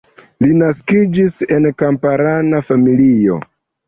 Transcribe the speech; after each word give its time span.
Li 0.43 0.47
naskiĝis 0.59 1.35
en 1.57 1.67
kamparana 1.81 2.63
familio. 2.71 3.37